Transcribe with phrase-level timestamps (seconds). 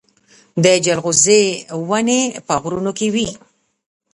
[0.63, 1.43] د جلغوزي
[1.87, 3.29] ونې په غرونو کې وي